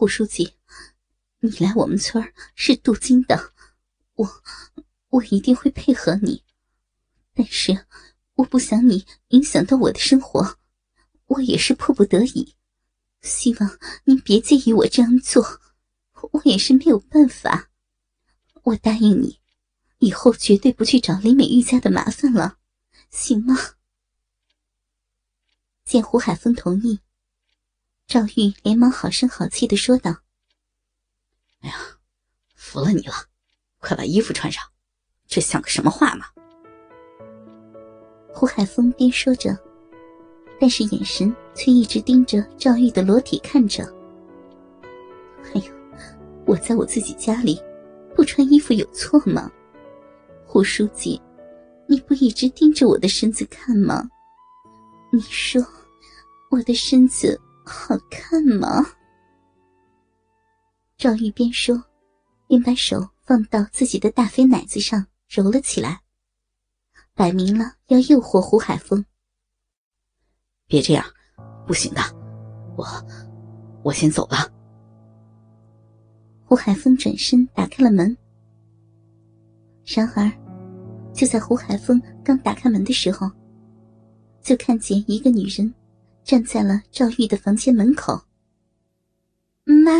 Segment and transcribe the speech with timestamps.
[0.00, 0.54] 胡书记，
[1.40, 3.52] 你来我们村是镀金的，
[4.14, 4.42] 我
[5.10, 6.42] 我一定会配合你，
[7.34, 7.84] 但是
[8.36, 10.56] 我不想你影响到我的生活，
[11.26, 12.54] 我也是迫不得已，
[13.20, 15.60] 希望您别介意我这样做，
[16.32, 17.68] 我也是没有办法。
[18.62, 19.38] 我答应你，
[19.98, 22.56] 以后绝对不去找李美玉家的麻烦了，
[23.10, 23.54] 行吗？
[25.84, 27.00] 见胡海峰同意。
[28.10, 30.10] 赵玉连忙好声好气的说道
[31.62, 31.76] ：“哎呀，
[32.56, 33.14] 服了你了，
[33.78, 34.60] 快把衣服穿上，
[35.28, 36.26] 这像个什么话嘛？”
[38.34, 39.56] 胡海峰边说着，
[40.58, 43.84] 但是眼神却一直盯着赵玉的裸体看着。
[45.54, 45.72] “哎呦，
[46.46, 47.62] 我在我自己家里
[48.16, 49.48] 不穿衣服有错吗？
[50.44, 51.22] 胡书记，
[51.86, 54.10] 你不一直盯着我的身子看吗？
[55.12, 55.64] 你说，
[56.50, 58.84] 我的身子……”好看吗？
[60.96, 61.82] 赵玉边说，
[62.46, 66.00] 边把手放到自己的大肥奶子上揉了起来，
[67.14, 69.04] 摆明了要诱惑胡海峰。
[70.66, 71.04] 别这样，
[71.66, 72.00] 不行的，
[72.76, 72.86] 我
[73.82, 74.36] 我先走了。
[76.44, 78.16] 胡海峰转身打开了门，
[79.86, 80.30] 然而，
[81.14, 83.30] 就在胡海峰刚打开门的时候，
[84.42, 85.72] 就看见一个女人。
[86.30, 88.22] 站在了赵玉的房间门口。
[89.64, 89.98] 妈，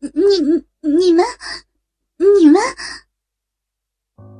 [0.00, 1.24] 你你们，
[2.18, 2.60] 你们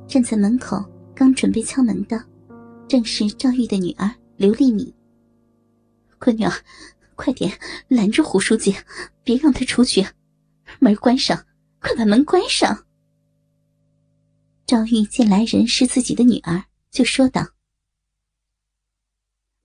[0.09, 0.83] 站在门口，
[1.15, 2.21] 刚准备敲门的，
[2.85, 4.93] 正是赵玉的女儿刘丽敏。
[6.19, 6.45] 闺女，
[7.15, 7.57] 快点
[7.87, 8.75] 拦住胡书记，
[9.23, 10.05] 别让他出去，
[10.79, 11.45] 门关上，
[11.79, 12.85] 快把门关上。
[14.67, 17.47] 赵玉见来人是自己的女儿，就说道。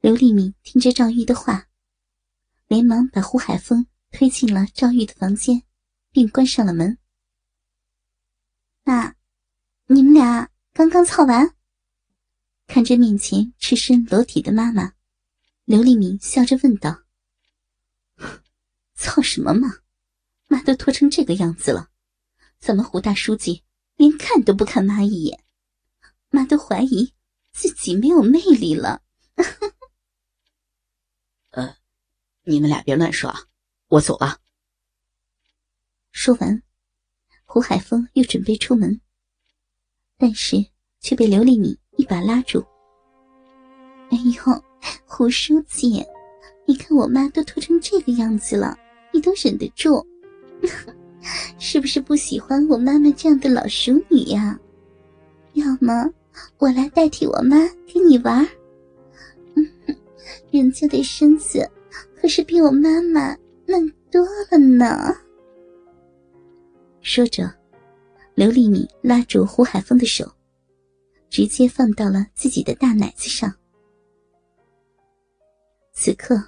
[0.07, 1.67] 刘丽敏听着赵玉的话，
[2.69, 5.65] 连忙把胡海峰推进了赵玉的房间，
[6.13, 6.97] 并关上了门。
[8.85, 9.17] 那，
[9.87, 11.57] 你们俩刚刚操完？
[12.69, 14.92] 看着面前赤身裸体的妈妈，
[15.64, 17.03] 刘丽敏笑着问道
[18.95, 19.79] ：“操什么嘛？
[20.47, 21.91] 妈都脱成这个样子了，
[22.61, 23.64] 怎么胡大书记
[23.97, 25.42] 连看都不看妈一眼？
[26.30, 27.13] 妈都怀疑
[27.51, 29.03] 自己没有魅力了。”
[31.56, 31.74] 呃，
[32.44, 33.40] 你们俩别乱说啊！
[33.89, 34.39] 我走了。
[36.12, 36.62] 说完，
[37.46, 39.00] 胡海峰又准备出门，
[40.18, 40.67] 但是
[41.00, 42.62] 却被刘丽敏一把拉住。
[44.12, 44.64] “哎呦，
[45.06, 46.05] 胡书记，
[46.67, 48.77] 你看我妈都脱成这个样子了，
[49.11, 50.06] 你都忍得住？
[51.58, 54.61] 是不是不喜欢我妈妈这样的老熟女呀？
[55.55, 56.05] 要么
[56.58, 57.56] 我来代替我妈
[57.90, 58.46] 跟你玩？”
[60.56, 61.68] 人家的身子
[62.20, 63.36] 可是比我妈妈
[63.67, 65.14] 嫩多了呢。
[67.00, 67.52] 说着，
[68.34, 70.30] 刘丽敏拉住胡海峰的手，
[71.30, 73.52] 直接放到了自己的大奶子上。
[75.92, 76.42] 此刻，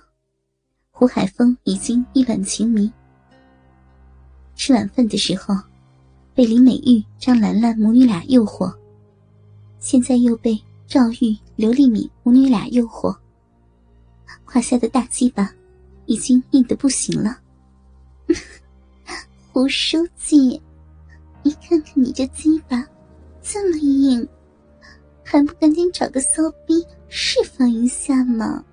[0.90, 2.90] 胡海峰已经意乱情迷。
[4.54, 5.54] 吃晚饭的时候，
[6.34, 8.75] 被林美玉、张兰兰母女俩诱惑，
[9.78, 13.16] 现在又被赵玉、刘丽敏母女俩诱惑。
[14.44, 15.53] 胯下的大鸡巴
[16.06, 17.39] 已经硬得不行了，
[19.53, 20.61] 胡书记，
[21.43, 22.84] 你看看你这鸡巴
[23.43, 24.27] 这么硬，
[25.25, 28.65] 还不赶紧找个骚逼释放一下吗？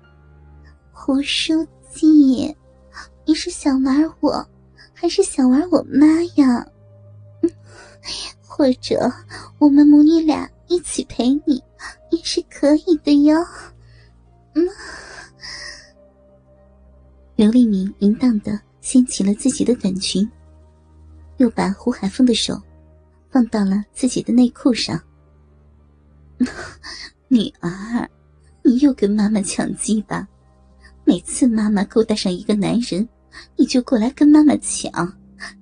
[0.92, 2.56] 胡书记，
[3.24, 4.48] 你是想玩我，
[4.94, 6.06] 还是想玩我妈
[6.36, 6.66] 呀？
[8.40, 9.12] 或者
[9.58, 11.62] 我们母女俩一起陪你
[12.10, 13.36] 也是可以的哟。
[14.54, 14.66] 嗯。
[17.36, 20.26] 刘丽敏淫荡的掀起了自己的短裙，
[21.36, 22.58] 又把胡海峰的手
[23.28, 24.98] 放到了自己的内裤上。
[27.28, 28.08] 女儿，
[28.64, 30.26] 你又跟妈妈抢鸡巴，
[31.04, 33.06] 每次妈妈勾搭上一个男人，
[33.54, 34.90] 你就过来跟妈妈抢，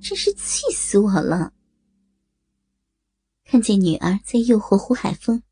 [0.00, 1.52] 真是气死我了。
[3.44, 5.42] 看见女儿在诱惑胡海峰，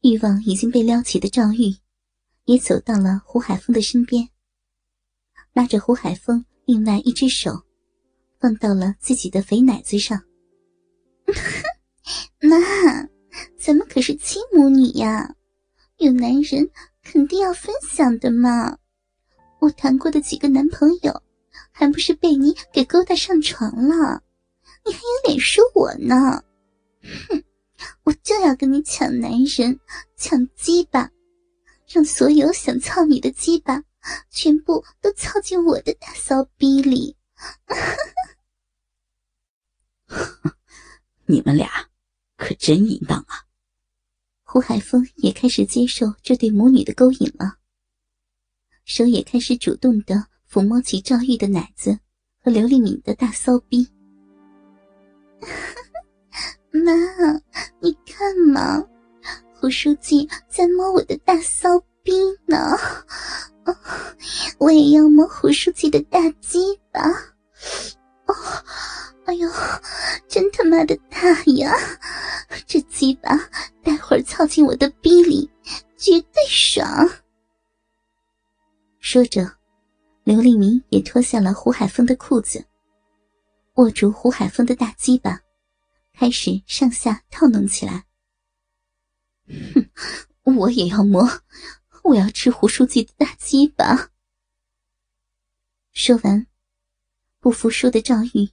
[0.00, 1.76] 欲望已经被撩起的赵玉，
[2.46, 4.28] 也走到了胡海峰的身边。
[5.58, 7.64] 拉着胡海峰另外一只手，
[8.38, 10.22] 放到了自己的肥奶子上。
[12.40, 12.56] 妈，
[13.58, 15.34] 咱们可是亲母女呀，
[15.96, 16.70] 有男人
[17.02, 18.78] 肯定要分享的嘛。
[19.58, 21.22] 我谈过的几个男朋友，
[21.72, 24.22] 还不是被你给勾搭上床了？
[24.86, 26.40] 你还有脸说我呢？
[27.02, 27.42] 哼，
[28.04, 29.76] 我就要跟你抢男人，
[30.16, 31.10] 抢鸡巴，
[31.88, 33.82] 让所有想操你的鸡巴。
[34.30, 37.16] 全部都操进我的大骚逼里，
[41.26, 41.68] 你们俩
[42.36, 43.44] 可真淫荡啊！
[44.44, 47.58] 胡海峰也开始接受这对母女的勾引了，
[48.84, 51.98] 手也开始主动的抚摸起赵玉的奶子
[52.42, 53.86] 和刘丽敏的大骚逼。
[56.72, 56.92] 妈，
[57.80, 58.82] 你看嘛，
[59.60, 62.12] 胡书记在摸我的大骚逼
[62.46, 62.56] 呢，
[64.58, 66.58] 我也要摸胡书记的大鸡
[66.92, 67.00] 巴。
[68.26, 68.34] 哦。
[69.24, 69.46] 哎呦，
[70.26, 71.20] 真他妈的大
[71.56, 71.70] 呀！
[72.66, 73.36] 这鸡巴
[73.84, 75.50] 待会儿操进我的逼里，
[75.98, 76.88] 绝对爽。
[79.00, 79.46] 说着，
[80.24, 82.64] 刘立明也脱下了胡海峰的裤子，
[83.74, 85.38] 握住胡海峰的大鸡巴，
[86.14, 88.06] 开始上下套弄起来。
[89.74, 91.22] 哼，我也要摸，
[92.08, 94.08] 我要吃胡书记的大鸡巴。
[95.92, 96.46] 说完，
[97.38, 98.48] 不服输的赵玉。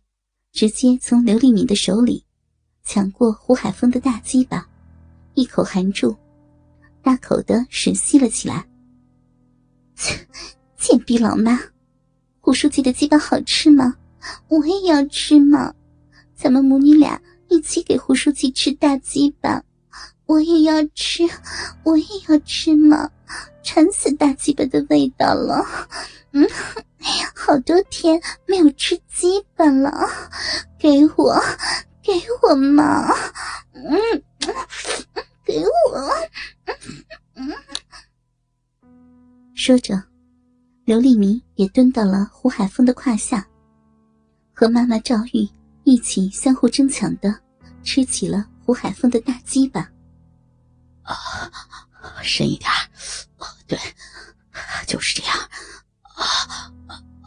[0.52, 2.24] 直接从刘丽敏的手里
[2.82, 4.66] 抢过胡海峰的大鸡巴，
[5.34, 6.16] 一口含住，
[7.02, 8.66] 大口的吮吸了起来。
[10.80, 11.60] 贱逼老妈，
[12.40, 13.98] 胡书记的鸡巴好吃吗？
[14.48, 15.74] 我也要吃嘛！
[16.34, 19.62] 咱们母女俩一起给胡书记吃大鸡巴，
[20.26, 21.24] 我也要吃，
[21.84, 23.10] 我也要吃嘛！
[23.64, 25.66] 馋死大鸡巴的味道了，
[26.32, 26.48] 嗯。
[27.36, 29.92] 好多天没有吃鸡巴了，
[30.80, 31.40] 给我，
[32.02, 32.12] 给
[32.42, 33.08] 我嘛！
[33.74, 33.96] 嗯，
[35.46, 36.16] 给我。
[39.54, 40.02] 说着，
[40.86, 43.46] 刘丽明也蹲到了胡海峰的胯下，
[44.52, 45.48] 和妈妈赵玉
[45.84, 47.40] 一起相互争抢的
[47.84, 49.88] 吃起了胡海峰的大鸡巴。
[51.06, 51.52] 啊，
[52.22, 52.70] 深一点。
[53.68, 53.80] 对，
[54.86, 55.38] 就是这样。
[56.02, 56.72] 啊。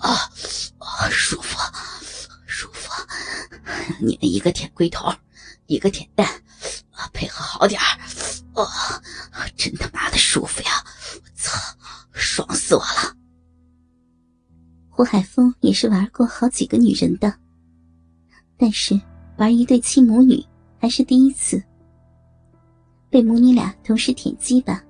[0.01, 0.31] 啊
[0.79, 1.59] 啊，舒服，
[2.47, 2.89] 舒服！
[4.01, 5.13] 你们一个舔龟头，
[5.67, 6.25] 一个舔蛋，
[7.13, 7.99] 配合好点儿，
[8.55, 9.03] 啊，
[9.57, 10.71] 真他妈的舒服呀！
[11.15, 11.59] 我操，
[12.13, 13.17] 爽死我了！
[14.89, 17.35] 胡海峰也是玩过好几个女人的，
[18.57, 18.99] 但是
[19.37, 20.47] 玩一对亲母女
[20.81, 21.61] 还是第一次。
[23.11, 24.83] 被母女俩同时舔鸡巴，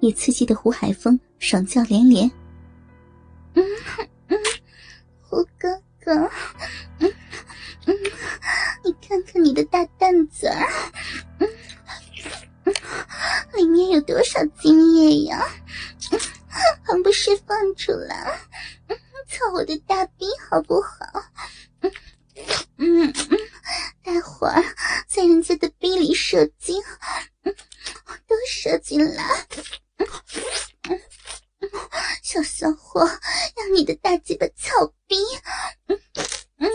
[0.00, 2.30] 也刺激的胡海峰爽叫连连。
[3.54, 4.38] 嗯哼嗯。
[5.20, 5.68] 胡哥
[6.02, 6.14] 哥，
[7.00, 7.12] 嗯
[7.86, 7.94] 嗯，
[8.84, 10.48] 你看看你的大蛋子，
[11.38, 11.48] 嗯
[12.64, 12.74] 嗯，
[13.54, 15.44] 里面有多少精液呀？
[16.82, 18.40] 还不释放出来？
[18.88, 18.96] 嗯
[19.28, 21.22] 操我的大逼好不好？
[21.80, 21.92] 嗯
[22.78, 23.38] 嗯嗯，
[24.08, 24.64] 待会儿
[25.06, 26.82] 在人家的逼里射精，
[27.42, 27.54] 嗯，
[28.26, 29.22] 都射进来。
[32.22, 35.14] 小骚货，让你的大鸡巴操逼！
[36.56, 36.68] 嗯，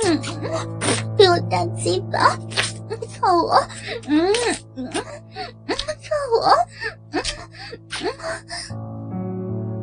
[1.18, 2.38] 给我大鸡巴，
[3.10, 3.56] 操我！
[4.08, 4.32] 嗯
[4.76, 6.56] 嗯嗯，操我！
[7.14, 7.24] 嗯。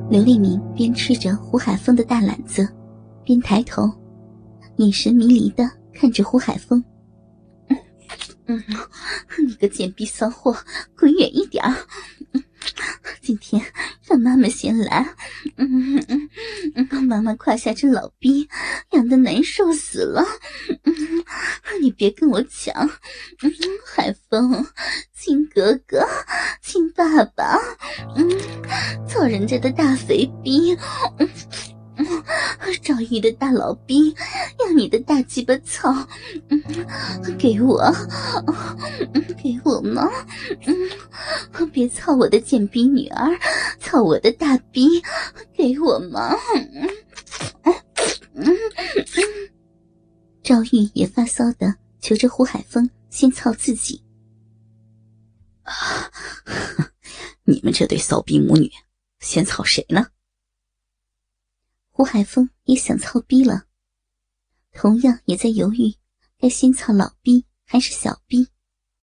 [0.08, 2.72] 刘立明边吃着胡海峰的大篮子，
[3.24, 3.90] 边抬头，
[4.76, 6.80] 眼神迷离的看着胡海峰。
[8.50, 10.56] 嗯，你个贱逼骚货，
[10.98, 11.62] 滚远一点！
[13.22, 13.62] 今天
[14.04, 15.14] 让妈妈先来，
[15.56, 16.28] 嗯嗯
[16.74, 18.48] 嗯，妈妈胯下这老逼
[18.90, 20.24] 痒的难受死了，
[20.82, 20.94] 嗯，
[21.80, 22.74] 你别跟我抢，
[23.42, 23.52] 嗯，
[23.86, 24.66] 海风，
[25.14, 26.04] 亲哥哥，
[26.60, 27.56] 亲爸爸，
[28.16, 28.28] 嗯，
[29.08, 30.76] 操人家的大肥逼，
[31.18, 31.28] 嗯。
[32.82, 34.14] 赵玉的大老逼，
[34.58, 35.92] 要你的大鸡巴操！
[36.48, 36.62] 嗯，
[37.38, 37.92] 给我，
[39.42, 40.08] 给我吗？
[40.66, 43.28] 嗯，别操我的贱逼女儿，
[43.78, 44.88] 操我的大逼，
[45.54, 46.36] 给我吗？
[46.54, 46.88] 嗯
[48.34, 48.56] 嗯
[50.42, 54.02] 赵玉也发骚的求着胡海峰先操自己。
[57.44, 58.70] 你们这对骚逼母女，
[59.20, 60.06] 先操谁呢？
[62.00, 63.66] 吴海峰也想操逼了，
[64.72, 65.94] 同样也在犹豫，
[66.38, 68.48] 该先操老逼还是小逼。